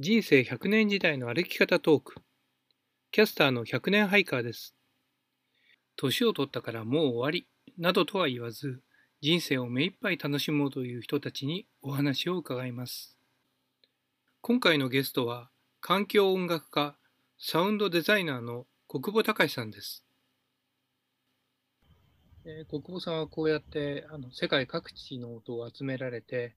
[0.00, 2.14] 人生100年時代の歩き方トーク。
[3.10, 4.76] キャスターの100年ハイカーです。
[5.96, 8.80] 年を取ったからもう終わり、などとは言わず、
[9.20, 13.18] 人生を目いっぱい楽しもうという人たちにお話を伺います。
[14.40, 16.96] 今回のゲストは、環境音楽家、
[17.36, 20.04] サウンドデザイナーの国保隆さんです。
[22.44, 26.54] えー、国保さんはこうやってあの世界各地の音を集められて、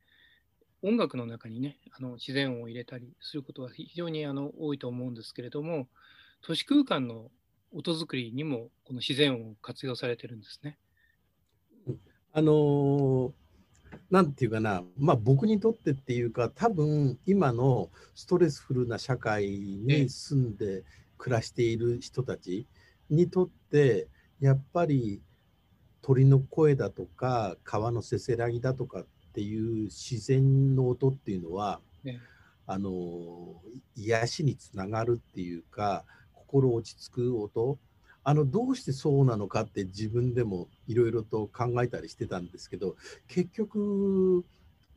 [0.83, 5.87] 音楽の中にね、あの自然音を入れたりすることは非常にあの多いと思うんですけれども、
[6.41, 7.29] 都市空間の
[7.73, 10.77] 音作りにもこの自然音を活用されてるんですね。
[12.33, 13.31] あのー、
[14.09, 20.83] なんていうかな、まあ、僕にとってっていうか、多分今のストレスフルな社会に住んで
[21.17, 22.67] 暮らしている人たち
[23.09, 24.07] にとって、
[24.39, 25.21] やっぱり
[26.01, 32.19] 鳥の声だとか、川のせせらぎだとかっていう自然の音っていうのは、ね、
[32.67, 33.61] あの
[33.95, 37.77] 癒しにつながるっていうか心落ち着く音。
[38.23, 42.95] あのどうしてそうなのかって自分でもいろいろと考えたりしてたんですけど
[43.27, 44.45] 結局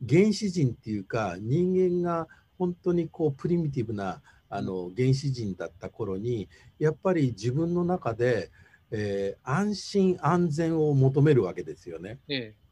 [0.07, 2.27] 原始人っていうか人間が
[2.59, 8.51] 本当にこうプリミティブなあの原始人だった頃にやっぱり自分の中で、
[8.91, 12.19] えー、安心安全を求めるわけですよね。
[12.29, 12.64] ええ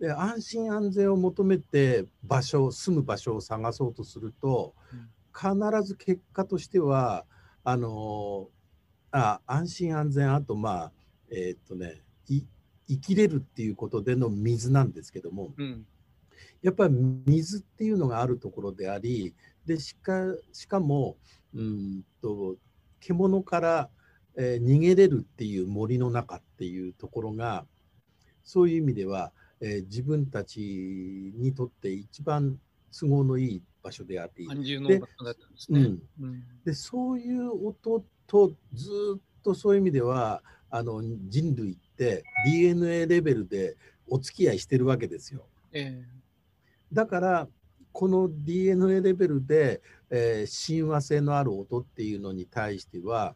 [0.00, 4.74] で安心安全を求めて場所住む場所を探そうとすると、
[5.34, 7.24] 必ず結果としては
[7.64, 8.48] あの
[9.10, 10.92] あ安心安全あとまあ
[11.30, 12.02] えー、っとね
[12.88, 15.86] 生きれるっていうことでの水なんですけども、うん、
[16.62, 16.94] やっぱり
[17.26, 19.34] 水っていうのがあるところであり
[19.66, 21.16] でしかしかも
[21.54, 22.56] うんと
[23.00, 23.90] 獣から、
[24.36, 27.66] えー、逃げれるっていう森の中っていうところが
[28.42, 30.60] そういう意味ではえー、自分たち
[31.36, 32.58] にとって一番
[32.98, 34.46] 都合のいい場所であり、
[34.88, 35.00] で
[36.64, 43.76] でそういう音とずっとそういう意味ではあの人類って DNA レベルで
[44.06, 45.46] お付き合いしてるわけですよ。
[45.72, 47.48] えー、だから
[47.92, 49.80] この DNA レベルで、
[50.10, 53.34] えー、親和性のある音っていうのに対しては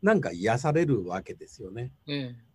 [0.00, 1.90] なんか癒されるわけですよね。
[2.06, 2.51] えー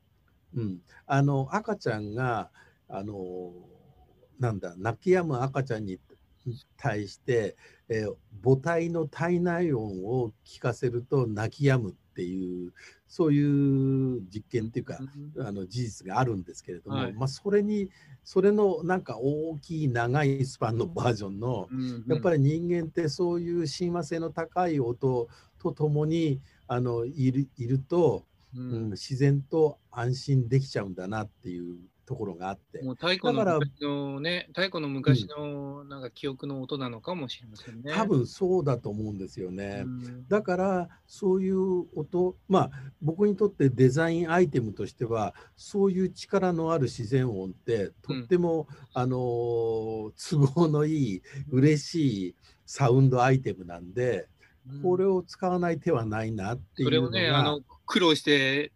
[0.58, 2.50] うん、あの赤ちゃんが
[2.90, 3.54] あの
[4.40, 6.00] なんだ泣き止む赤ちゃんに
[6.78, 7.56] 対して、
[7.90, 8.14] えー、
[8.44, 12.74] 母体の体内音を聞かせると泣き止むっていう
[13.08, 14.98] そういう実験っていうか、
[15.36, 17.90] うん、あの事実があるんですけれども、はい、まあ、それに
[18.24, 25.28] それのなんか大きい長いスパンのバージョンの、うんうん、やっぱり人間ってそういう親和性の高い音
[25.60, 28.26] とともにあのいるいると
[28.58, 32.82] うん、自然と安心できちゃうんだなっていうところがあって。
[32.82, 37.94] もう太古の昔のね、太古の昔のなんか記憶の音なのかもしれませんね。
[37.94, 39.84] 多分そうだと思うんですよね。
[39.86, 49.18] うん、だからそういう音、まあ僕にとってデザインアイテムとしては、そういう力のある自然音ってとっても、うん、あの
[50.16, 52.36] 都合のいい嬉しい
[52.66, 54.30] サウンドアイテムなんで、
[54.82, 57.08] これを使わない手はないなっていうのが。
[57.08, 58.72] それをね、あの苦労して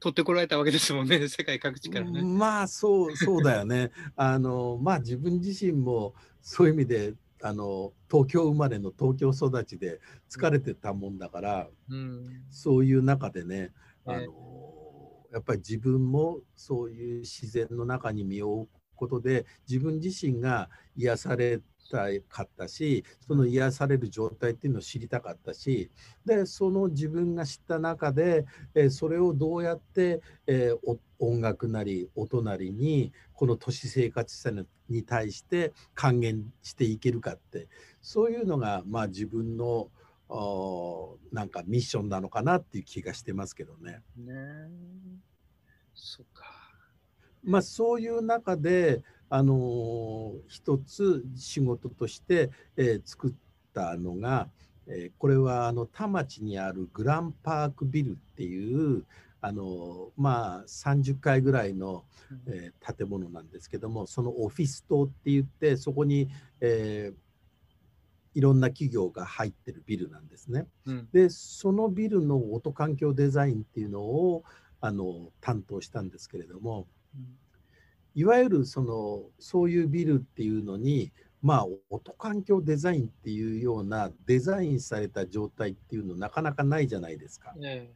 [0.00, 2.22] 取ってこられたわけですもんね、 世界各地からね。
[2.22, 3.90] まあそうそうだよね。
[4.16, 10.00] あのまあ自分自身もそういう意味であの東京生まれの東京育ちで
[10.30, 13.72] 疲れてたもんだから、うん、そういう中でね、
[14.04, 14.26] あの、
[15.32, 25.90] やっぱり自分もそういう自然の中に身を置くことで自分自身が癒されたかったしその癒される状態っていうのを知りたかったし
[26.24, 30.72] でその自分が知った中で、えそれをどうやって、え
[31.18, 34.50] 音楽なり音なりにこの都市生活者
[34.88, 37.68] に対して還元していけるかって
[38.00, 39.88] そういうのがまあ自分の
[41.32, 44.00] なんかミッションなのかなっていう気がしてますけどね。
[44.16, 44.34] ね
[45.94, 46.44] そっか。
[47.42, 49.02] まあそういう中で
[49.34, 53.32] あの一つ仕事として、えー、作っ
[53.74, 54.46] たのが、
[54.86, 59.04] えー、これはあの田町にあるグランパークビルっていう
[59.40, 62.04] あのまあ30階ぐらいの、
[62.46, 66.28] えー、建物なんですけどもそのオフィス棟って言ってそこに、
[66.60, 70.68] えー、いろんな企業が入ってるビルなんですね。
[70.86, 74.44] うん、でそのビルの音環境デザインっていうのを
[74.80, 77.24] あの担当したんですけれども、うん
[78.14, 81.12] いわゆるそのそういうビルっていうのに
[81.42, 87.52] まあ音環境デザインっていうようなデザインされた状態っていうのなかなかないじゃないですか。
[87.54, 87.90] ね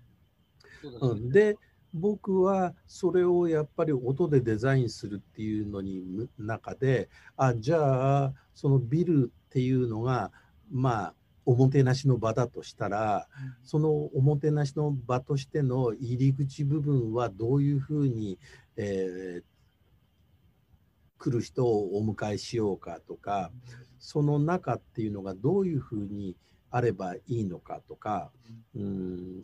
[1.00, 1.56] うん、で
[1.94, 10.30] 僕はそれをやっぱり音でデザインするっていうのに中であじゃあそのビルっていうのが
[10.70, 11.14] まあ
[11.46, 13.26] おもてなしの場だとしたら
[13.62, 18.38] そのおもてなしの場としての入り口部分はどういうふうに、
[18.76, 19.42] えー、
[21.18, 23.50] 来る人をお迎えしようかとか
[23.98, 26.36] その中っていうのがどういうふうに
[26.70, 28.30] あればいいのかとか
[28.74, 29.42] うん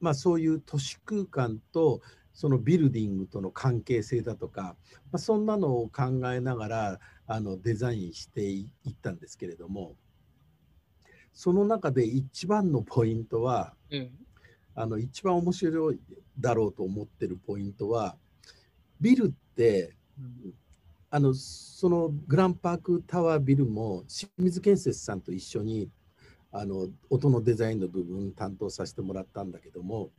[0.00, 2.00] まあそういう都市空間と
[2.34, 4.76] そのビルディングとの関係性だとか、
[5.12, 9.94] まあ、そんなのを考えながらあのデザインしていったんですけれども
[11.32, 14.10] その中で一番のポイントは、うん、
[14.74, 16.00] あの一番面白い
[16.38, 18.16] だろうと思ってるポイントは
[19.00, 20.54] ビルって、うん、
[21.14, 25.88] あのそのグランパークタワービルも清水建設さんと一緒に
[26.50, 30.10] あの音のデザインの部分担当させてもらったんだけども、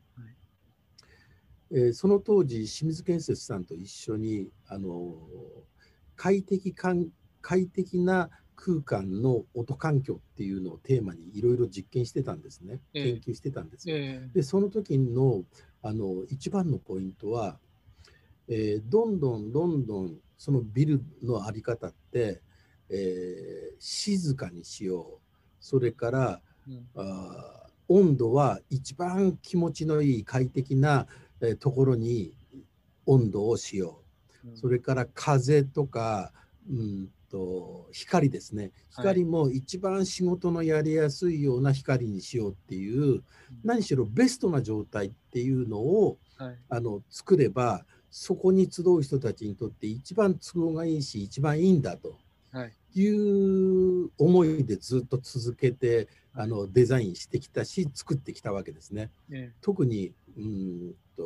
[1.69, 5.15] えー、その当時清水建設さんと一緒にあの
[6.15, 7.07] 快適感
[7.42, 13.97] 快適な空間の音環境っていうのをテーマにいろいろ実験してたんですね、研究してたんですよ。
[13.97, 15.44] えー、でその時の
[15.81, 17.59] あの一番のポイントは、
[18.47, 22.42] えー、どんどんどんどんそのビルの在り方って、
[22.90, 25.36] えー、静かにしよう。
[25.60, 31.08] それから、うん、あ温度は一番気持ちのいい快適な、
[31.42, 32.34] えー、ところに
[33.06, 34.02] 温度をしよ
[34.44, 36.32] う、うん、それから風とか、
[36.70, 38.72] うんと光ですね。
[38.92, 43.22] 光も一番仕事のやりやすいような光にしようっていう、はい、
[43.64, 47.86] 何しろベストな状態っていうのを、はい、あの作れば
[48.18, 52.16] そこに集う人たちにとって一番都合がいいし一番いいんだと
[52.96, 59.12] いう思いでずっと続けてあのデザインしてきたし作ってきたわけですね。
[59.60, 61.26] 特にうんと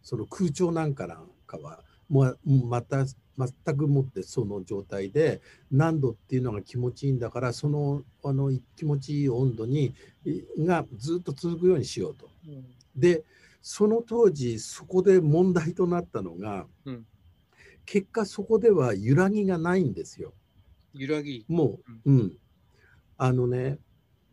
[0.00, 3.04] その空調なんかなんかはもうまた
[3.36, 9.94] 全くもってその状態で何度っていうのが気持ちいいんだからそのあの気持ちいい温度に
[10.60, 12.30] がずっと続くようにしようと。
[12.48, 12.64] うん、
[12.96, 13.22] で
[13.66, 17.06] その当時そこで問題となったのが、うん、
[17.86, 20.34] 結果そこでは揺らぎがないんですよ。
[20.92, 21.46] 揺らぎ。
[21.48, 22.38] もう、うん、うん、
[23.16, 23.78] あのね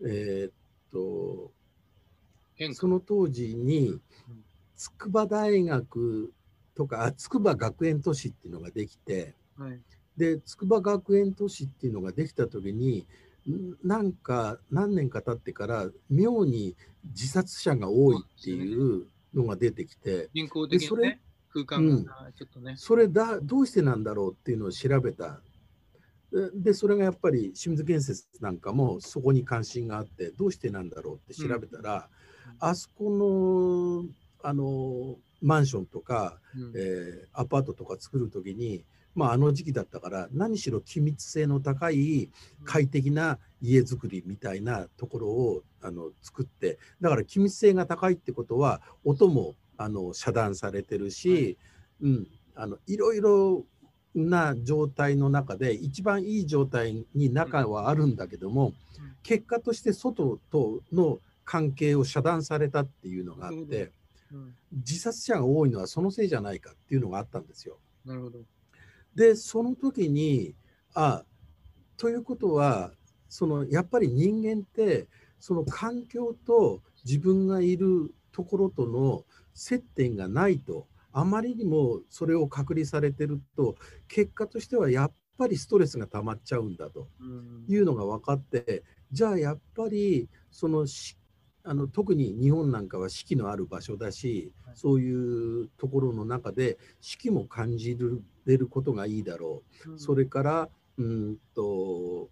[0.03, 0.53] えー、っ
[0.91, 1.53] と
[2.73, 4.01] その当時に
[4.75, 6.33] 筑波大学
[6.75, 9.79] とか筑波学園都市っていうのができて、はい、
[10.17, 13.07] で筑波学園都市っていうのができた時に
[13.81, 16.75] なんか何年か経ってから妙に
[17.05, 21.21] 自殺者が多いっていうのが出てきて、人工的な、ね、
[21.53, 25.41] 空間がちょっとね、うん、それだどうしてなんだろうっていうのを調べた。
[26.53, 32.07] でそれがやっぱり清水建設なんかもそこに関心があってどうしてなんだろうって調べたら、
[32.47, 34.05] うん、あそこの
[34.41, 42.29] あのマンションとか、うん、えー、アパートとか作る時に、まあ、あの時期だったから何しろ機密性の高い
[42.63, 51.57] 快適な家づくりみたいなところをあの作ってだから機密性が高いってことは音もあの遮断されてるし、
[52.01, 53.65] はい、うん、あのいろいろ
[54.13, 58.73] な状態の中で一番いい状態に中はあるんだけども、うん、
[59.23, 63.91] 結果として外との関係を遮断されたっていうのがあって。
[64.71, 67.77] 自殺者が多いのはそのせいじゃないかっていうのがあったんですよ。
[68.05, 68.39] なるほど
[69.15, 70.55] でその時に
[70.93, 71.23] あ
[71.97, 72.91] ということは
[73.29, 75.07] そのやっぱり人間って
[75.39, 83.75] その環境と自分がいるところとの接点がないとあまりにもそれを隔離されてると
[84.07, 87.07] 結果としてはやっぱりストレスが溜まっちゃうんだと
[87.67, 90.85] いうのが分かってじゃあやっぱりその
[91.63, 97.97] あの特に日本なんかは四季のある場所だし、そういうところの中で四季も感じ
[98.45, 102.29] れることがいいだろう、うん、それからうんと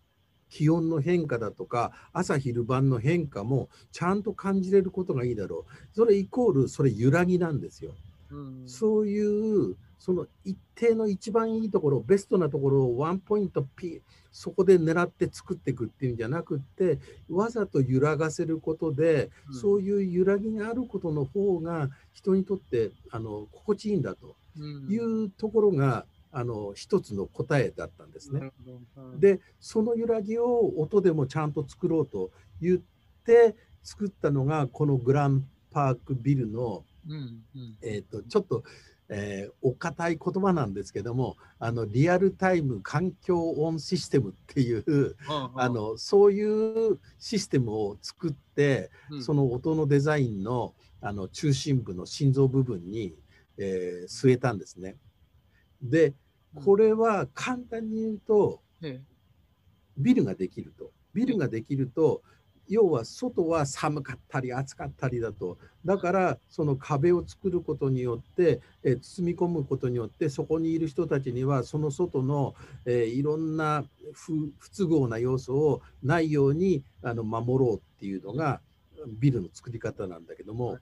[0.50, 5.96] 気温の変化だとか朝昼晩の変化もちゃんと感じれることがいいだろう。
[5.96, 7.94] それイコールそれ揺らぎなんですよ。
[8.32, 24.36] うん、そういうその一定の一番いいところベストなところをワンポイントピそこで狙って作っていくっていうんじゃなくってわざと揺らがせることで、うん、そういう揺らぎがあることの方が人にとってあの心地いいんだと
[24.90, 28.52] いうところが、うん、あの一つの答えだったんですね。
[29.18, 32.32] でその揺らぎを音でもちゃんと作ろうと
[32.62, 32.80] 言っ
[33.26, 38.63] て作ったのがこのグランパークビルの、うんうん、えーとちょっと
[39.12, 53.16] えー、お堅い言葉なんですけどもあのリアルタイム環境音システムっていう、あのそういうシステムを作って、うん、その音のデザインのあの中心部の心臓部分に、
[53.58, 54.96] えー、据えたんですね。
[55.82, 56.13] で
[56.54, 58.62] これは簡単に言うと、
[59.98, 60.92] ビルができると。
[61.13, 62.22] ビビルができると
[62.70, 73.84] 要は外は寒かったり暑かったりだとだからその壁を作ることによってえ包み込むことによってそこにいる人たちにはその外のえいろんな
[74.14, 78.62] 不都合な要素をないようにあの守ろうっていうのが
[79.08, 80.78] ビルの作り方なんだけども、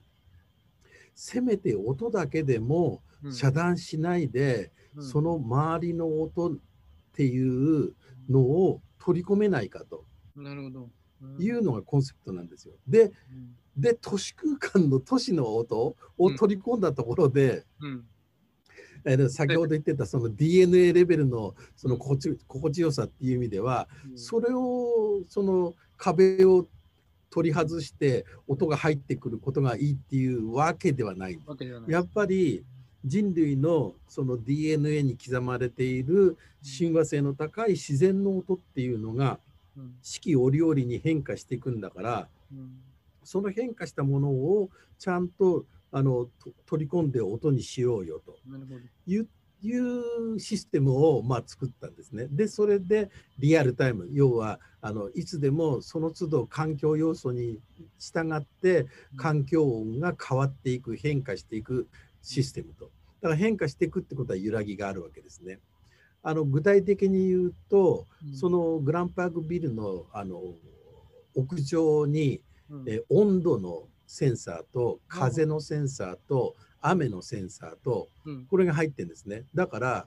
[1.14, 6.56] せめて音だけでも遮断しないで、その周りの音っ
[7.12, 7.94] ていう
[8.28, 10.04] のを取り込めないかと。
[10.36, 10.88] なるほど。
[11.38, 12.74] いうのがコンセプトなんですよ。
[12.86, 13.12] で、
[13.76, 18.04] で都市空間の都市の音を取り込んだところで、うん。
[19.04, 26.66] えー、先ほど言ってたその DNA レベルのその心地心地よさっていう意味では、それをその壁を
[27.30, 31.38] 取り外して音が入ってくることがいいっていうわけではない。
[31.88, 32.64] やっぱり
[33.04, 39.38] 人類のその DNA に刻まれている親和性の高い自然の音っていうのが
[40.02, 42.28] 四季折々に変化していくんだから、
[43.24, 46.28] その変化したものをちゃんとあの
[46.66, 48.36] 取り込んで音にしようよと
[49.06, 49.28] いう
[49.60, 52.26] いうシステムをまあ作ったんですね。
[52.30, 57.58] でそれでリアルタイム要はあのいつでもその都度環境要素に
[57.98, 61.88] 従って環境音が変わっていく変化していく
[62.22, 62.90] システムと。
[63.20, 65.58] だから変化していくってことは揺らぎがあるわけですね。
[66.22, 70.42] あの具体的に言うと、うん、そのグランパークビルのあの
[71.34, 78.08] 屋上に、うん、え温度のセンサーと風のセンサーと雨のセンサーと、
[78.48, 79.44] これが入ってるんですね。
[79.54, 80.06] だから、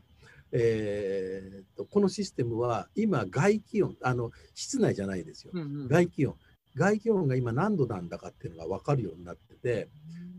[0.53, 6.35] えー、とこのシステムは今外気温あの室内じゃないですよ、うんうん、外気温。
[6.75, 9.89] 外気温が今何度なんだかっていうのが分かるようになってて。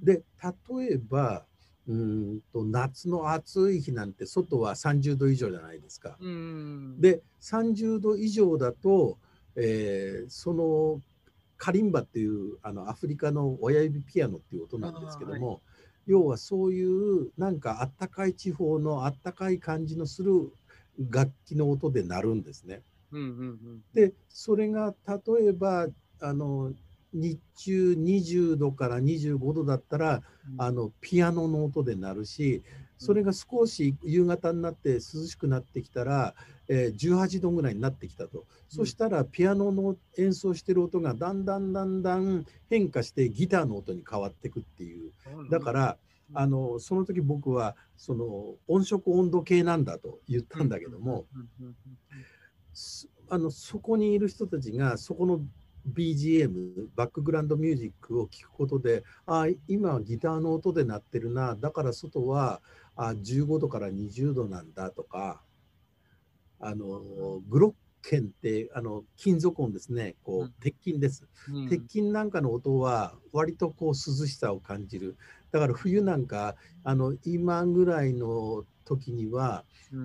[0.03, 1.47] で例えば
[1.89, 6.17] うんと夏の暑い日なんて外は30度以上じゃないですか。
[7.01, 9.19] で30度以上だと、
[9.57, 11.01] えー、その
[11.57, 15.59] カリンバっていうあのアフリカの親指ピアノっていう音なんですけども、はい、
[16.07, 20.53] 要はそういうなんかあったかい地方のあったかい感じのする
[21.11, 22.83] 楽器の音で鳴るんですね。
[23.93, 25.89] でそれが例えば
[26.21, 26.73] あの
[27.13, 30.23] 日中20度から25度だったら、
[30.55, 32.63] うん、あのピアノの音で鳴るし
[32.99, 36.35] それが少し夕方になって涼しくなってきたら、
[36.69, 45.11] えー、18度ぐらいになってきたと、うん、そしたらピアノの演奏してる音がだんだんだんだん変化してギターの音に変わっていくっていう。
[45.51, 45.61] だ。
[45.61, 45.99] から
[46.35, 51.27] あのその時僕はその音色温度計なんだと言ったんだけども
[53.29, 55.41] あのそこにいる人たちがそこの
[55.91, 62.61] BGM バックグラウンドミュージックを聴くことであ今ギターの音で鳴ってるなだから外は
[62.97, 65.43] あ15度から20度なんだとか
[66.61, 70.17] あのグロッケンってあの金属音ですね。
[70.25, 75.17] こう鉄筋です、うん、鉄筋なんかの音は割とこう涼しさを感じる。
[75.53, 79.99] だから冬なんかあの今ぐらいの時には、うん、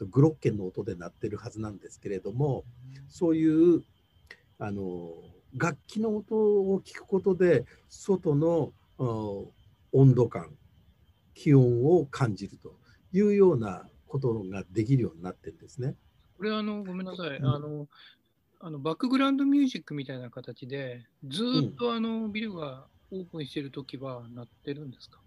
[0.00, 2.64] うんグロッケンの音で鳴ってるはずなんですけれども、
[2.96, 3.82] うん、そういう
[4.58, 5.12] あの
[5.56, 8.72] 楽器の音を聞くことで外の
[9.92, 10.50] 温度感
[11.34, 12.74] 気温を感じると
[13.12, 15.94] いうようなことができるようになってるんですね。
[16.36, 17.88] これあのごめんなさい、うん、あの
[18.60, 25.20] あのバックグラウンドミュージックみたいな形でずっとあのビルがオープンしてる時はなってるんですか、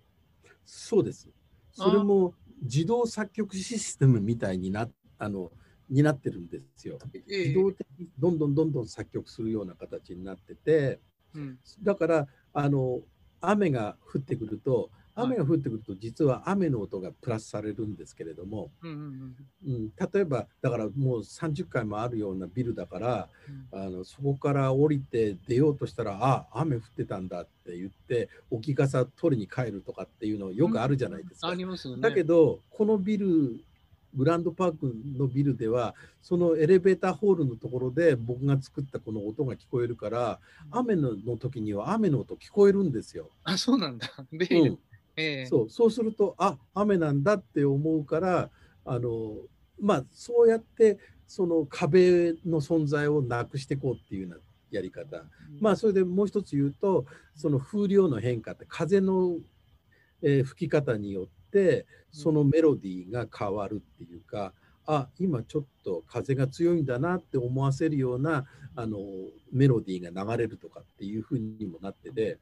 [0.44, 1.30] うん、そうです。
[1.72, 5.52] それも自動作曲システムみたいになあの
[5.90, 6.98] になってるんですよ。
[7.28, 11.00] 自動的にどんどんどんどん作曲するような形になってて、
[11.36, 13.02] うん、だからあの
[13.42, 19.36] 雨が降ってくると雨が降ってくると実は雨の音がプラスされるんですけれども、うん、
[19.68, 23.30] うん、例えばだからもう30回もあるようなビルだから、
[23.74, 31.50] うん、あのそこから降りて出ようとしたらあ雨降ってたんだって言って置き傘取りに帰るとかっていうのよくあるじゃないですか。
[31.50, 31.78] うん。
[31.78, 33.64] すね、だけどこのビル
[34.16, 40.40] グランドパークのビルではそのエレベーターホールのところで僕が作ったこの音が聞こえるから
[40.72, 43.30] 雨の時には雨の音聞こえるんですよ。
[43.44, 44.08] あそうなんだ。
[44.32, 44.80] うん。
[45.16, 45.70] えー、そう。
[45.70, 48.50] そうするとあ雨なんだって思うから
[48.86, 49.36] あの
[49.80, 50.98] まあそうやって
[51.28, 54.38] その壁の存在をなくしていこうっていうような
[54.72, 55.26] やり方、うん、
[55.60, 59.38] まあそれでもう一つ言うとその風量の変化って風の、
[60.22, 64.54] えー、吹き方によってってそのメロディーが変わるっていうか、
[64.86, 68.98] あ今ちょっと風が強いんだなって思わせるようなあの
[69.52, 72.40] メロディーが流れるとかっていうふうにもなってて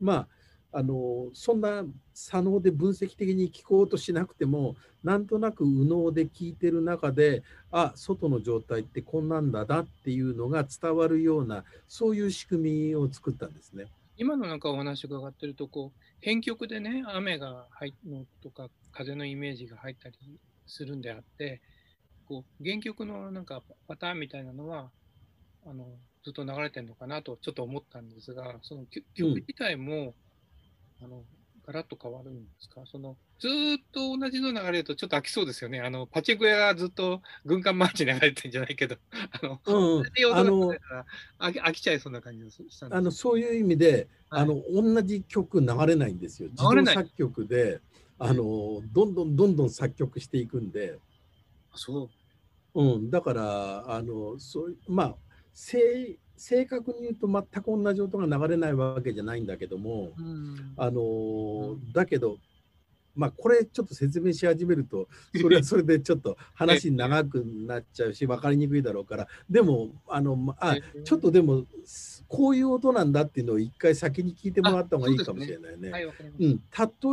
[0.00, 0.26] ま
[0.72, 13.86] ああのそんな左脳で分析的に聞こうとしなくてもなんとなく右脳で聞いてる中であ外の状態ってこんなんだなっていうのが伝わるようなそういう仕組みを作ったんですね。
[14.16, 20.16] 今のなんかお話伺ってるとこう編曲でね雨が入のとか風のイメージが入ったり
[20.66, 21.60] するんであって
[22.28, 24.90] こう原曲のなんかパターンみたいなのは
[25.66, 25.86] あの
[26.24, 30.14] ずっと流れてるのかなとちょっと思ったんですがその曲自体も、
[31.02, 31.22] あの、
[31.66, 32.82] ガラッと変わるんですか？
[32.84, 33.50] その、ずっ
[33.90, 35.80] と同じの流れるとちょっと飽きそうですよね。
[35.80, 38.96] あの、パチンコ屋がずっと軍艦マーチ流れてるんじゃないけど、
[39.32, 40.02] あの、うん、
[40.34, 40.74] あの
[41.38, 46.50] 飽きちゃいそうな感じがしたあのそういう意味で、はい、あの、同じ曲流れないんですよ。
[46.50, 47.80] 自動作曲で、
[48.18, 50.98] あの、どんどんどんどん作曲していくんで。
[51.74, 52.10] そ
[52.74, 52.82] う。
[52.82, 55.16] うん、だから、あの、そう、まあ、
[55.52, 62.38] 正正確に言うと全く同じ音が流れないわけじゃないんだけども、うん、あのだけど
[63.14, 65.08] まあこれちょっと説明し始めると
[65.40, 69.28] それは それでちょっと話長くなっちゃうし分かりにくいだろうから。
[69.48, 71.64] でもあのあちょっとでも
[72.28, 75.88] こういう音なんだっていうのを一回先に聞いてもらった方がいいかもしれないね。
[75.88, 76.60] ねはい、うん、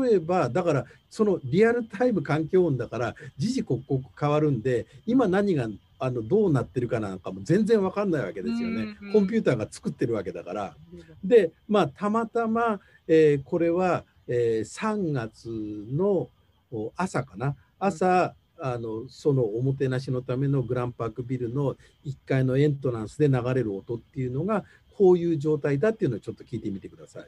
[0.04, 5.68] 例えばだからそのリアルタイム環境音だから時々刻々変わるんで今何が
[6.04, 10.76] あのどうなってるかなんかも全然わかんないわけですよね、うんうん、コンピューターが作ってるわけだから。
[11.24, 15.48] でまあたまたま、えー、これは、えー、3月
[15.92, 16.30] の
[16.96, 17.56] 朝かな。
[17.78, 24.66] 朝、うん、あのそのおもてなしのためのグランパークビルの1階のエントランスで流れる音っていうのが
[24.98, 27.28] こういう状態だっていうのをちょっと聞いてみてください。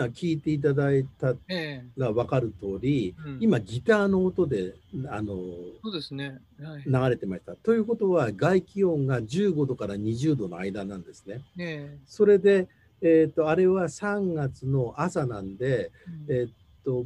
[0.00, 1.34] 今聞いていただいた
[1.98, 4.74] が分かる通り、えーうん、今ギターの音で
[5.08, 5.34] あの
[5.82, 7.54] そうですね、はい、流れてました。
[7.56, 11.42] ということは外気温が15度から20度の間なんですね。
[11.58, 12.68] えー、それで、
[13.02, 15.90] えーと、あれは3月の朝なんで、
[16.28, 16.50] うん、えー
[16.84, 17.04] と、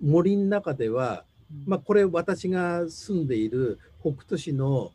[0.00, 1.24] 森の中では、
[1.64, 4.92] まあ、これ私が住んでいる北斗市の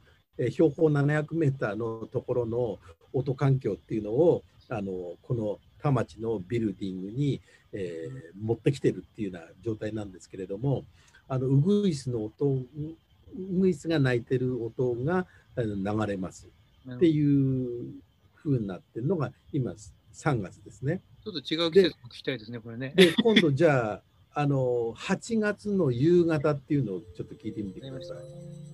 [0.52, 2.80] 標高700メーターのところの
[3.14, 7.42] 音環境っていうのをあのこの田町のビルディングに、
[7.74, 10.86] えー、持ってきてるっていうような状態なんですけれども
[11.28, 12.66] あのウグイスの音ウ
[13.36, 15.76] グイスが鳴いてる音が流
[16.08, 16.48] れます
[16.90, 17.92] っていう
[18.36, 19.74] ふうになってるのが今
[20.14, 21.02] 3月ですね。
[21.24, 22.94] ちょっと違う季節も聞きたいですねこれね。
[22.96, 24.02] で今度じゃあ
[24.36, 28.74] あの8月の夕方っていうのをちょっと聞いてみてください。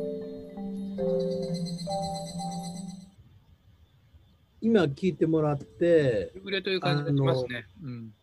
[4.61, 6.31] 今聞いてもらって、
[6.63, 7.65] という感じがしますね。
[7.83, 8.13] うん、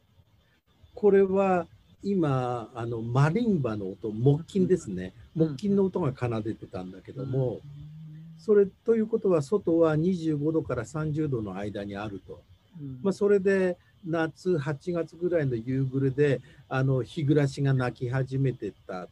[0.95, 1.67] これは
[2.03, 7.61] 今あのマリンバの音木琴ですね、木琴の音が奏でてたんだけども、うん、
[8.39, 12.43] それということは外は25度から30度の間にあると、
[12.81, 19.09] うん、まあ、それで夏8月ぐらいの夕暮れであの日暮らしが鳴き始めてた。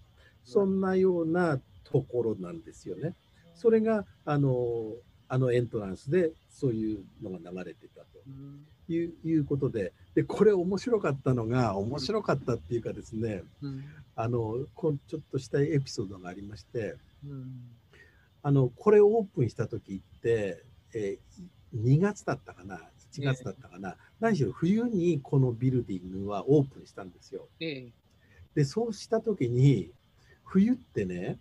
[0.47, 3.15] そんなようなところなんですよね。
[3.55, 4.93] それがあの
[5.29, 8.07] あのエントランスでそういうのが流れてたと。
[8.89, 9.93] いう,、いうことで。
[10.15, 13.85] でこれ面白かったのが面白かったっていうかですね、うん、
[14.15, 17.69] あのこちょっとしたエピソードがありまして、うん、
[18.43, 20.63] あのこれオープンした時って、
[20.95, 22.81] えー、2月だったかな
[23.13, 27.47] ？1月だったかな、えー、何しろ冬にこのビルディングはオープンしたんですよ。
[27.61, 27.91] えー、
[28.55, 29.91] でそうした時に
[30.45, 31.39] 冬ってね、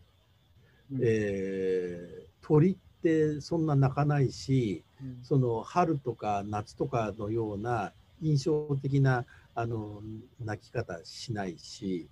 [0.91, 10.02] うん、えー、鳥ってそんな鳴かないし、うん、その春とか夏とかのような印象的なあの
[10.44, 12.10] 泣き方しないし、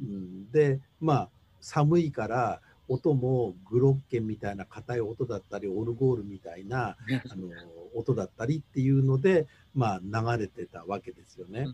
[0.00, 1.28] うん、でまあ
[1.60, 6.96] 寒いから音もグロッケンみたいな硬い音だったりオルゴールみたいな
[7.30, 7.48] あの
[7.94, 11.66] 音だったりっていうので、まあ、流れてたわけですよね。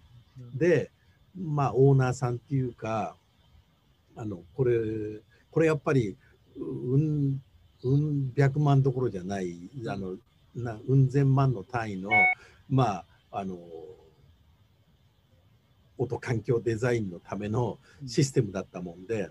[0.55, 0.90] で
[1.35, 3.16] まあオーナーさんっていうか
[4.16, 4.81] あのこれ
[5.50, 6.16] これやっぱり
[6.57, 7.40] うん
[7.87, 10.16] うん百万どころじゃないあの
[10.55, 12.11] なうん千万の単位の
[12.68, 13.59] まああの
[15.99, 19.31] 音環境デザインのためのシステムだったもんで、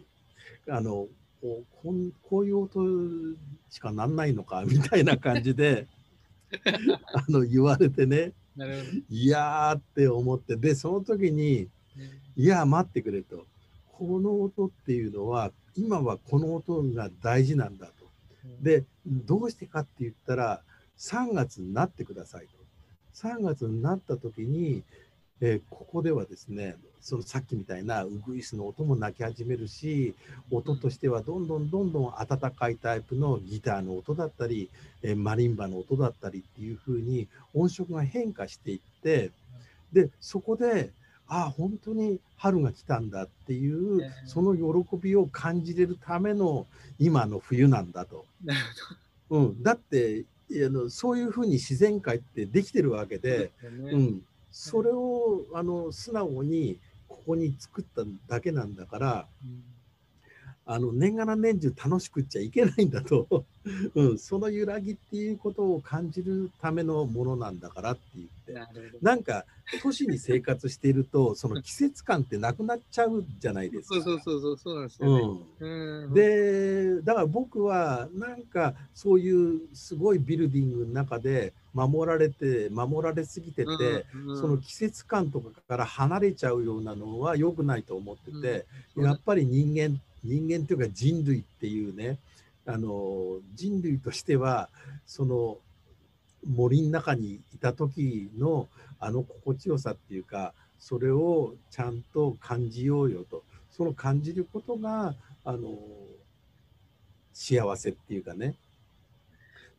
[0.68, 1.08] あの
[1.42, 3.38] こんこういう音
[3.70, 5.88] しかなんないのか みたいな感じで
[7.14, 8.34] あの言われてね。
[9.10, 11.68] いやーって思ってでその時に
[12.38, 13.46] いや待ってくれと。
[13.92, 18.05] この音っていうのは今はこの音が大事なんだと。
[18.62, 20.62] でどうしてかって言ったら
[20.98, 22.66] 3月になってくださいと。
[23.16, 24.84] 3月になった時に、
[25.42, 30.16] えー、ここではですねそのさっきみたいなウグイスの音も鳴き始めるし
[30.52, 34.70] 音としてはどんどんどんどん温かいタイプのギターの音だったり、
[35.02, 39.32] えー、マリンバの音だったりっていう風に音色が変化していって
[39.94, 40.92] でそこで
[41.28, 46.68] ああ本当に春が来たんだっていうその喜びを感じれるための
[47.00, 48.26] 今の冬なんだと。
[49.30, 59.28] うん、だってあのそういうふうに自然界ってできてるわけで、うん、それをあの素直にここに作っただけなんだから、
[60.68, 63.46] あの年がら年中楽しくっちゃいけないんだと、
[63.94, 68.36] うん、その揺らぎっていうことを感じるためのものなんだからって言って。
[69.02, 69.46] なんか
[69.82, 73.96] 都市に生活しているとその季節感ってなくなっちゃうじゃないですか。
[74.02, 75.40] そうそうそうそうなんですよね。
[75.60, 92.18] うん、でだから僕はなんかそういうすごいビルディングの中で守られて守られすぎてて、うんうん、その季節感とかから離れちゃうようなのは良くないと思ってて、うん、やっぱり人間人間というか人類っていうね
[92.66, 94.70] あの人類としては
[95.06, 95.58] その
[96.46, 98.68] 森の中にいた時の
[99.00, 103.44] あの心地よさっていうかそれをちゃんと感じようよと。
[103.72, 105.78] その感じることがあの
[107.34, 108.56] 幸せっていうかね。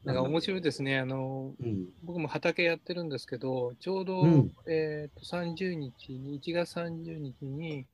[0.05, 0.99] なんか面白いですね。
[0.99, 7.87] あの、うん、僕も畑やってるんですけど、ちょうど、うん、えー、と30日に、1月30日に、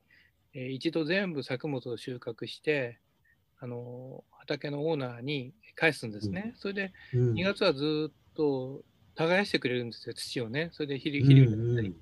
[0.53, 2.99] えー、一度全部作物を収穫して、
[3.59, 6.51] あの畑のオーナーに返すんですね。
[6.53, 8.83] うん、それで、2月はずっと
[9.15, 10.69] 耕してくれるんですよ、土をね。
[10.73, 11.95] それで肥料肥料だったり。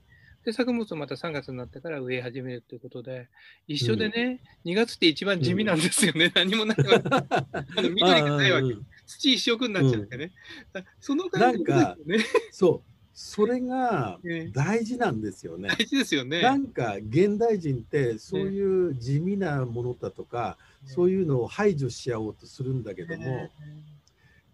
[0.43, 3.29] で、作物をまた3月になってから植え始めるということで、
[3.67, 6.25] 一緒でね、うん、2月って一番地味なんですよね。
[6.25, 7.09] うん、何もないわけ。
[7.11, 8.75] あの緑がないわけ。
[9.05, 10.31] 土一色になっちゃってね。
[10.73, 12.17] うん、その感じですよね。
[12.51, 12.90] そう。
[13.23, 14.19] それが
[14.51, 15.69] 大事なんですよね。
[15.69, 16.41] 大事ですよね。
[16.41, 23.51] なんか現代人ってそういう地味なものだとか、ね、そういうのを排除しちゃおうとするんだけども、ね、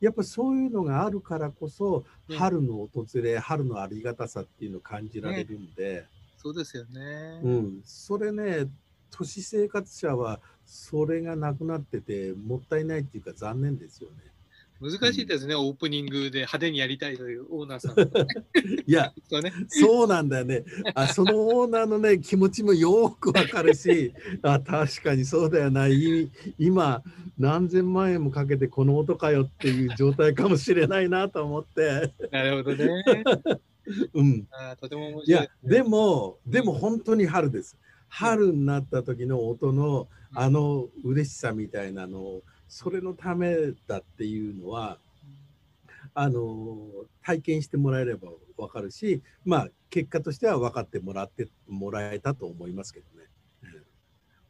[0.01, 6.05] やっぱそういうのがあるからこそ、春の訪れ、春のありがたさっていうのを感じられるんで、
[6.37, 7.39] そうですよね。
[7.43, 8.67] うん、それね、
[9.09, 14.17] 都市生活者はそれがなくなってて、もったいないっていうか残念ですよね。
[14.81, 17.99] 難しいですね、うん、オープニングで派手にやりたいというオーナーさん。
[18.85, 20.63] いや、ね、そうなんだよね
[20.93, 21.07] あ。
[21.07, 24.13] そのオーナーのね、気持ちもよくわかるし、
[24.43, 25.87] あ確かにそうだよな。
[26.57, 27.01] 今、
[27.37, 32.13] 何千万円もかけてこの音かよっていう状態かもしれないなと思って。
[32.31, 33.03] なるほどね。
[34.13, 34.47] うん。
[34.51, 37.77] あとても面白い、ね、いや、でも、でも本当に春です。
[38.09, 43.55] 春になった時の音のあの嬉しさみたいなのを、それのため
[43.87, 44.97] だっていうのは、
[46.13, 46.77] あの
[47.23, 53.27] 体験してもらえれば分かるし、まあ、結果としては分かってもらってもらえたと思いますけどね。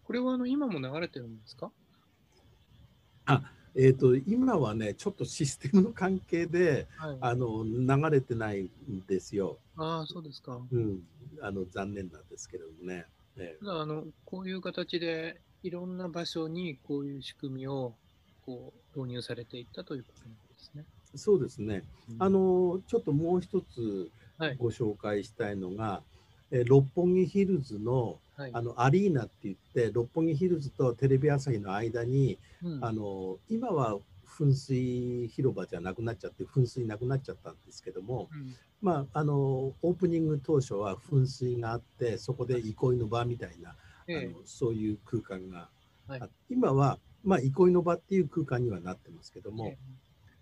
[0.04, 1.72] これはあの今も流れてるんですか？
[3.26, 9.60] あえーと、今はね、ちょっとシステムの関係で、はい、あの流れてないんですよ。
[9.76, 10.60] ああ、そうですか。
[10.72, 11.02] うん、
[11.42, 13.06] あの残念なんですけれどもね。
[13.36, 17.94] ねあのこういう形でいろんな場所にこういう仕組みを
[18.48, 20.86] こう導入されていったということなんですね。
[21.16, 21.84] そうですね。
[22.10, 24.10] うん、あのちょっともう一つ
[24.58, 26.04] ご紹介したいのが、は
[26.52, 43.76] い、え六本木ヒルズのはい、あのアリーナって言って六本木ヒルズとテレビ朝日の間に、うん、あの今は噴水広場じゃなくなっちゃって噴水なくなっちゃったんですけども、うん、まああのオープニング当初は噴水があってそこで憩いの場みたいな、
[44.08, 45.70] えあのそういう空間が、
[46.08, 49.76] はい、今はまあ、憩いの場っていう空間にはなってますけども、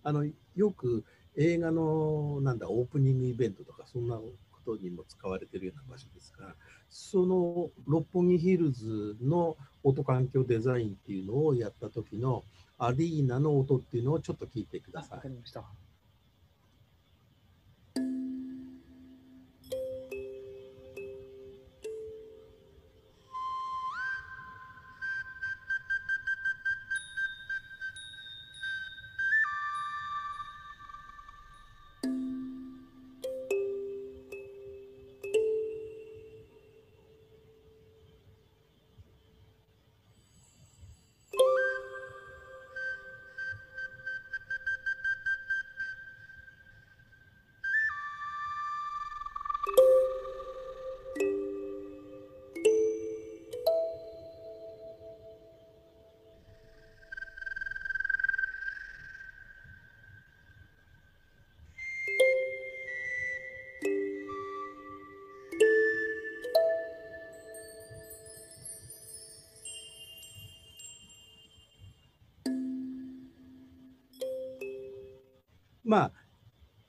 [0.04, 1.04] あのよく
[1.36, 4.32] 映画のなんだオープニングイベントとかそんなこ
[4.66, 6.56] トにも使われてるような場所ですが、
[6.90, 12.44] その六本木ヒルズの音環境デザインっていうのをやった時の
[12.78, 15.20] アリーナの音っていうのをちょっと聞いてください。
[75.86, 76.12] まあ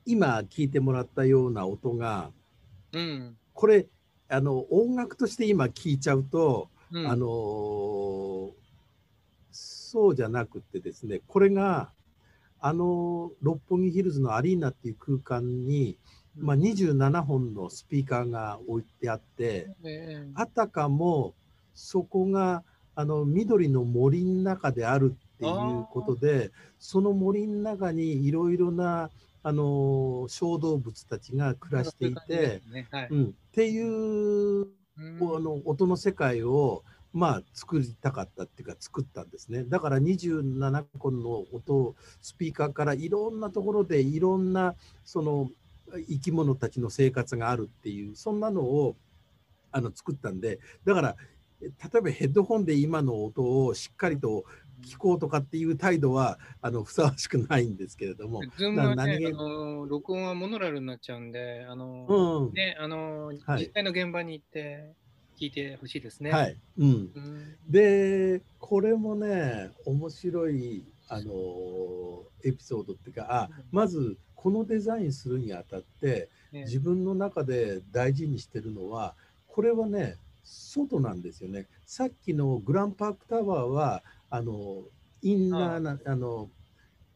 [0.05, 2.31] 今聞いてもらったような音が
[2.93, 3.37] うん。
[3.53, 3.87] これ
[4.29, 8.67] あの音楽として今聞いちゃうと、うん、あのー
[9.57, 11.91] そうじゃなくてですねこれが
[12.61, 15.97] あの六本木ヒルズのアリーナっていう空間に、
[16.37, 21.35] まあ、27本のスピーカーが置いてあってえあたかも
[21.75, 22.63] そこが
[22.95, 29.11] あの緑の森の中であるっていうことでその森の中にいろいろな
[29.43, 32.89] あの小動物たちが暮らしていて、ね。
[32.91, 33.09] はい。
[33.11, 35.37] うん、っていううん。
[35.37, 39.65] あの音の世界をまあ作りたかったっていうか作ったんですね。
[39.65, 45.51] だから27個の音をスピーカーからいろんなところでいろんなその
[46.09, 48.97] 生き物たちの生活があるっていうそんなのを
[49.71, 51.17] あの作ったんでだから
[51.61, 51.69] 例
[51.99, 54.45] えばヘッドホンで今の音をしっかりと
[54.83, 62.53] 聞こうとかっていう態度はあのふさわしくないんですけれども、ズームはね、あの録音はモノラルになっちゃうんで、あの、うん。
[62.53, 63.37] ね、あの、はい。
[63.59, 64.93] 実際の現場に行って
[65.39, 66.31] 聞いてほしいですね。
[66.31, 67.57] はい、うん、うん。
[67.69, 76.63] でこれもね面白いあのエピソードっていうかあまずこのデザインするにあたってね。
[76.63, 79.15] 自分の中で大事にしてるのは
[79.47, 81.67] これはね外なんですよね。
[81.85, 84.85] さっきのグランパークタワーはあの
[85.23, 86.49] インナーなあの、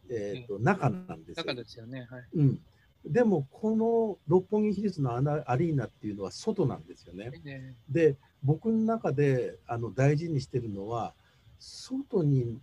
[0.08, 2.06] えーと中なんですよ中ですよね。
[2.10, 2.24] はい。
[2.34, 2.60] うん、
[3.04, 7.30] でもこの六本木ヒルズのアナアリーナっていうのは外なんですよね。
[7.44, 11.12] ねで僕の中であの大事にしてるのは
[11.58, 12.58] 外に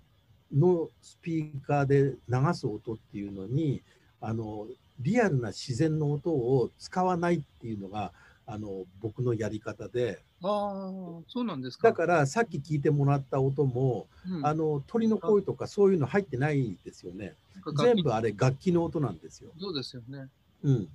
[0.54, 3.82] のスピーカーで流す音っていうのに
[4.22, 4.68] あの
[5.00, 8.12] リアルな自然の音を使わないっていうのが
[8.50, 11.90] あの僕のやり方でああ、そうなんですか。
[11.90, 17.34] だからさっき聞いてもらった音も、うんあの鳥の声とかそういうの入ってないですよね
[17.78, 19.52] 全部あれ楽器の音なんですよ。
[19.60, 20.30] そうですよね。
[20.64, 20.90] うん、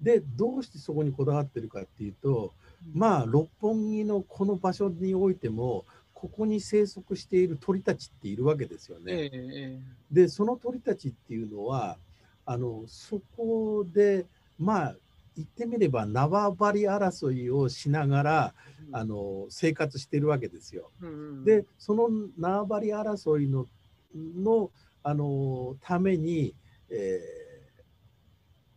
[0.00, 2.52] でどうしてそこにこだわってるかっていうと
[2.94, 9.12] まあ六本木のこの場所においてもここに生息している鳥たちっているわけですよね。
[9.12, 11.98] えええでその鳥たちっていうのは
[12.46, 14.26] あのそこで
[14.58, 14.96] まあ
[15.36, 20.90] 言ってみれば縄張り争いをしながらえあの生活してるわけですよ。
[21.00, 23.66] うんうんでその縄張り争いの
[24.14, 24.70] の
[25.02, 26.54] あのために、
[26.90, 27.44] えー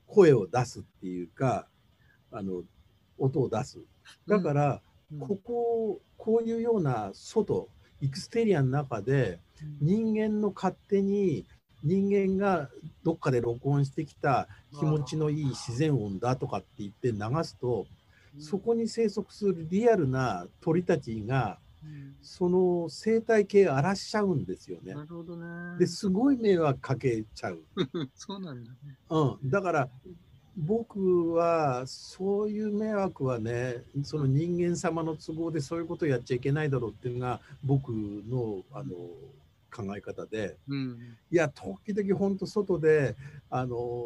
[0.08, 1.68] 声を出すっていうか
[2.32, 2.64] あの
[3.18, 3.80] 音を出す。
[4.28, 5.20] だから、うん。
[5.20, 7.70] こここういうような外
[8.02, 9.40] エクステリアの中で
[9.82, 11.46] 人間の勝手に
[11.84, 12.70] 人間が
[13.04, 17.86] どっかで録音してきた気持ちのいい自然音だとかって言って流すと
[18.40, 25.02] そこに生息するリアルな鳥たちがうんその生態系を荒らしちゃうんですよねな。
[25.02, 25.78] るほどね。
[25.80, 27.60] ですごい迷惑かけちゃう。
[28.16, 28.78] そうなんだね。
[29.10, 29.90] うん、だから
[30.58, 38.96] 僕はそういう迷惑はねその人間様の都合でそういうことをやっちゃいけないだろうっていうのが僕のあの
[39.78, 41.18] 考え方でうん。
[41.30, 43.16] いや時々本当外で
[43.50, 44.06] あの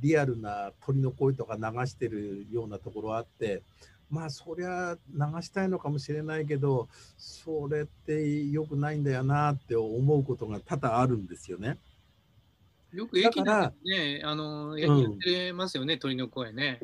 [0.00, 3.62] リアルな鳥の声とか流してるようなところあって
[4.10, 11.78] まあそりゃ流したいのかもしれないけどそれって良くないんだよなって思うことが多々あるんですよね。
[12.92, 16.80] よく駅なんかね、あの、やってますよね、鳥の声ね。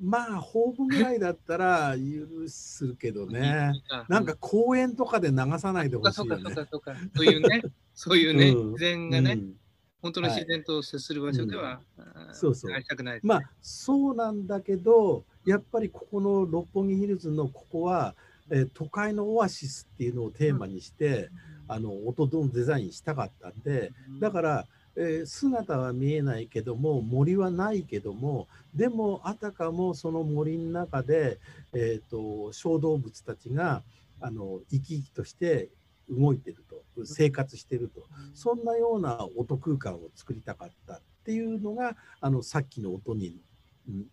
[0.00, 3.72] まあホームぐらいだったら許すけどね。
[4.08, 6.42] なんか公園とかで流さないでほしいよね。
[6.44, 6.80] そうかそう。
[6.80, 7.62] かそういうね、
[7.94, 8.72] そういうね、うん。
[8.72, 9.52] 自然がね、うん。
[10.00, 12.70] 本当の自然と接する場所では、あーそうそう。
[12.70, 18.14] やりたくないね、まあそうなんだけどやっぱりここの六本木ヒルズのここは、
[18.50, 21.30] えー都会のオアシスっていうのをテーマにして、
[21.66, 24.66] あの音のデザインしたかったんで、だから、
[24.98, 31.38] えー姿は見えないけども森はないけどもでもあたかもその森の中で、
[31.72, 33.82] えー、と小動物たちが
[34.20, 35.68] あの生き生きとして
[36.10, 38.02] 動いてると生活してると
[38.34, 43.36] そんなような音空間を作りたかったっていうのがあのさっきの音に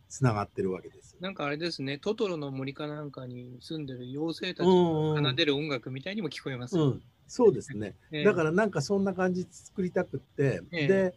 [0.09, 1.17] つながってるわけです。
[1.19, 6.85] なんかあれですね、トトロの森かなんかに住んでる妖精たちうんうんが奏でる音楽みたいにも聞こえますよ。
[6.85, 7.95] うん、そうですね。
[8.11, 8.23] ええ。
[8.23, 10.87] だからなんかそんな感じ作りたくって、ええ。
[10.87, 11.13] で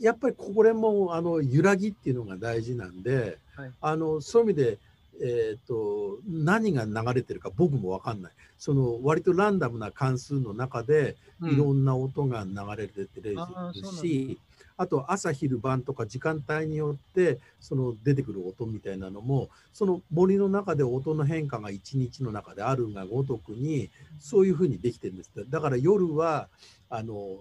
[0.00, 3.72] やっぱりこれもあの揺らぎっていうのが大事なんで、はい。
[3.80, 4.78] あのそういう意味で、
[5.22, 8.32] えー、と何が流れてるか僕も分かんない。
[8.58, 11.50] その割とランダムな関数の中でうん。
[11.52, 14.36] いろんな音が流れてるあーそうなん
[14.80, 26.48] あと朝昼晩とか時間帯によってその出てくる音みたいなのもその森の中で音の変化が一日の中であるがごとくにそういうふうにできてるんですだから夜は
[26.88, 27.40] あの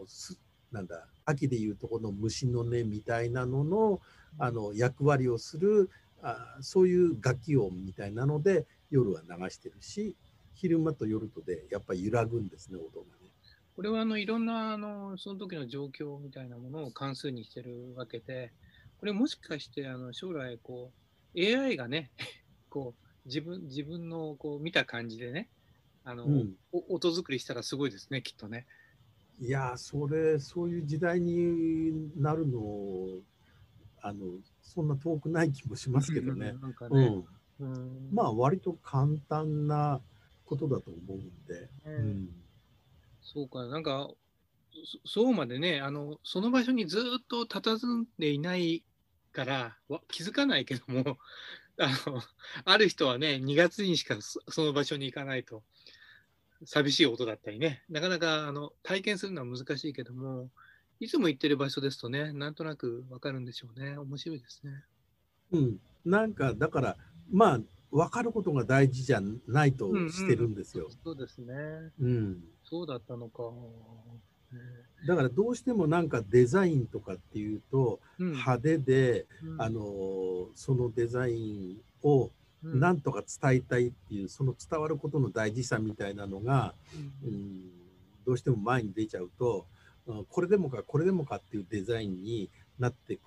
[0.73, 4.01] なんだ秋でいうとこの虫の音みたいなのの
[4.37, 5.89] あの役割をする
[6.21, 10.13] あそういう楽器音みたいなので夜は流してるし
[10.55, 13.18] 昼間と夜とでやっぱり揺らぐんですね音が。
[13.79, 18.51] これはあのいろんなあのその時の状況みたいなものを関数にしてるわけで、
[18.99, 20.91] これもしかしてあの将来こ
[21.33, 22.11] う AI がね、
[22.69, 25.47] こう自分自分のこう見た感じでね、
[26.03, 28.67] あの、うんお音作りしたらすごいですね、きっとね。
[29.39, 33.21] いやーそれそういう時代になるの
[34.01, 34.25] あの
[34.61, 36.51] そんな遠くない気もしますけどね。
[36.61, 37.23] なんかね、
[37.61, 40.01] うん、うんまあ割と簡単な
[40.43, 41.69] ことだと思うんで。
[41.85, 42.29] ううんん
[43.33, 44.09] そうか、なんか、
[45.05, 48.83] そそうまでね、あの、その場所にずっと佇んでいない
[49.31, 51.17] から、わ気づかないけども、
[51.77, 52.21] あの、
[52.65, 55.63] ある人はね、2月にしかそその場所に行かないと、
[56.65, 60.49] 寂しい音だったりね、なかなかあの体験するのは難しいけども、
[60.99, 63.97] いつも行ってる場所ですとね、なんとなくわかるんでしょうね。
[63.97, 64.71] 面白いですね。
[65.51, 66.97] うん、なんかだから
[67.31, 67.59] まあ
[67.91, 70.89] 分かることが大事じゃないとしてるんですよ。
[71.03, 71.53] そうですね。
[71.99, 72.39] うん
[72.69, 73.43] そうだったのか。
[74.51, 74.59] ね
[75.07, 78.31] だからどうしてもなんかデザインとかっていうとうん。
[78.31, 79.61] 派手で、うん。
[79.61, 82.31] あのそのデザインを
[82.63, 82.79] うん。
[82.79, 86.73] なんとか伝えたいっていうその伝わることの大事さみたいなのが、
[87.23, 87.29] うん。
[87.29, 87.61] うん、
[88.25, 89.65] どうしても前に出ちゃうと
[90.07, 93.21] うんこれでもかこれでもかっていうデザインになってく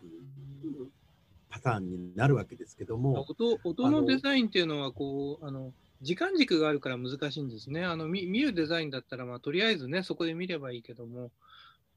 [1.49, 3.27] パターンになるわけですけども、
[3.65, 7.85] 音のデザインっていうのはこうあの時間軸があるから難しいんですね。
[7.85, 11.31] あの見見るデザインだったら、まあ、とりあえずねそこで見ればいいけども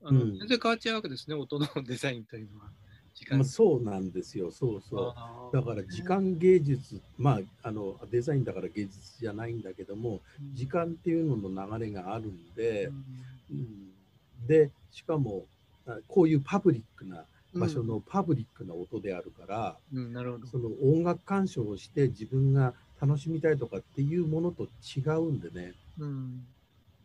[0.04, 2.72] あの、うん全然変わっちゃうわけですね 音のデザインというのは。
[3.16, 5.16] 時間まあ、そうなんですよそうそ
[5.54, 5.56] う。
[5.56, 10.20] だから時間芸術、まあ、あのデザインだから芸術じゃないんだけども
[10.54, 12.92] 時間っていうのの流れがあるんで、
[13.50, 13.92] うん
[14.48, 15.46] でしかも
[15.88, 20.48] あこういうパブリックな場所のパブリックな音であるから、うん、うんなるほど。
[20.48, 25.74] その音楽鑑賞をして自分が楽しみたいとかっていうものと違うんでね。
[26.00, 26.46] うん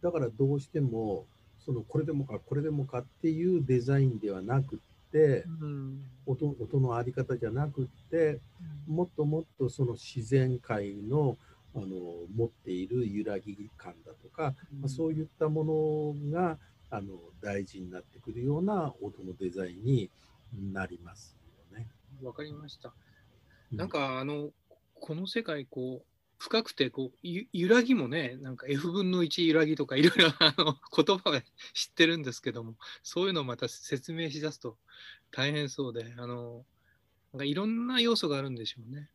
[0.03, 1.27] だからどうしても
[1.59, 4.79] そのこれでもかこれでもかっていうデザインではなくっ
[5.13, 6.05] てうん。
[6.27, 8.39] 音音のあり方じゃなくって
[8.87, 11.37] もっともっとその自然界の
[11.75, 11.87] あの
[12.35, 16.59] 持っている揺らぎ感だとか、まあ、そういったものが
[16.91, 20.11] あの大事になってくるような音のデザインに
[20.73, 21.37] なります
[21.73, 21.87] よね。
[22.23, 22.93] わかりました。
[23.73, 24.51] うなんかあの
[25.01, 26.07] この世界こう
[26.39, 31.43] 深くてこうゆ揺らぎもねなんか F 分の1揺らぎとかいろいろ あの言葉は
[31.75, 34.79] 知ってるんですけどもそういうのをまた説明しだすと
[35.31, 36.65] 大変そうであの
[37.33, 39.09] なんかいろんな要素があるんでしょうね。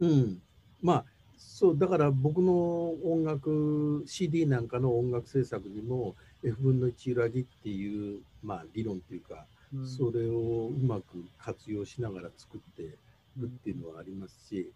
[0.00, 0.42] うん、
[0.82, 1.04] まあ
[1.38, 12.88] そうだから僕の音楽 CD なんかの音楽制作にも F 分の1揺らぎっていう、まあ、理論っていうか、うんそれをうまく活用しながら作ってい
[13.38, 14.70] くっていうのはありますし、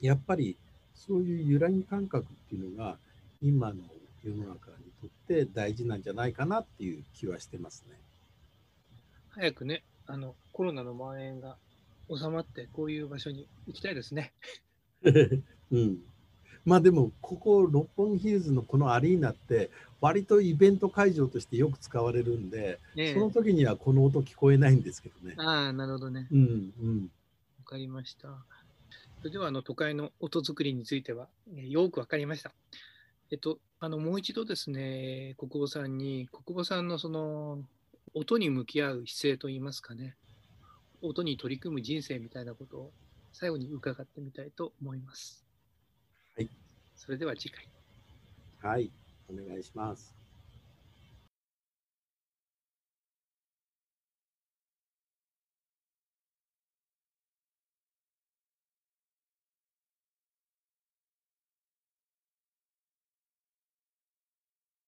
[0.00, 0.56] やっぱり
[0.94, 2.96] そういう揺らぎ感覚っていうのが
[3.42, 3.76] 今の
[4.22, 7.84] 世の中にとって大事なんじゃないかなっていう気はしてます
[9.30, 11.56] 早くねあのコロナの蔓延が
[12.08, 14.32] 収まってこういう場所に行きたいですね。
[15.02, 15.42] ね。
[15.72, 15.98] うん、
[16.64, 19.70] まあでもここ六本木ヒルズのこのアリーナって
[20.04, 25.34] 割とイベント会場としてよく使われるんで、ねえその時にはこの音聞こえないんですけどね。
[25.38, 26.28] ああなるほどね。
[26.30, 27.10] うんうん
[27.60, 28.28] わかりました。
[29.20, 32.52] それではあの都会の音作りについては、えーよくわかりました。
[33.30, 37.60] えっと、あのもう一度ですね、国母さんに、国母さんのその
[38.12, 40.16] 音に向き合う姿勢といいますかね、
[41.00, 42.92] 音に取り組む人生みたいなことを
[43.32, 45.46] 最後に伺ってみたいと思います。
[46.36, 46.50] はい。
[46.94, 47.66] それでは次回。
[48.60, 48.90] はい、
[49.28, 50.23] お願いします。